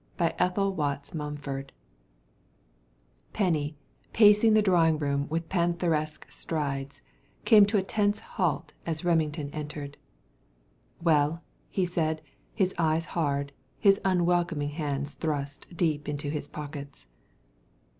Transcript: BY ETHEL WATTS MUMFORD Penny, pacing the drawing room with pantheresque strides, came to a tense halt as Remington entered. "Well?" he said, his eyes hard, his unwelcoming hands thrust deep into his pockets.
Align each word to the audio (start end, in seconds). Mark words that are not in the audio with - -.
BY 0.17 0.33
ETHEL 0.39 0.73
WATTS 0.73 1.13
MUMFORD 1.13 1.71
Penny, 3.33 3.77
pacing 4.13 4.55
the 4.55 4.61
drawing 4.63 4.97
room 4.97 5.29
with 5.29 5.47
pantheresque 5.47 6.25
strides, 6.31 7.03
came 7.45 7.67
to 7.67 7.77
a 7.77 7.83
tense 7.83 8.19
halt 8.19 8.73
as 8.83 9.05
Remington 9.05 9.51
entered. 9.51 9.97
"Well?" 11.03 11.43
he 11.69 11.85
said, 11.85 12.23
his 12.51 12.73
eyes 12.79 13.05
hard, 13.13 13.51
his 13.77 14.01
unwelcoming 14.03 14.69
hands 14.71 15.13
thrust 15.13 15.67
deep 15.77 16.09
into 16.09 16.31
his 16.31 16.47
pockets. 16.49 17.05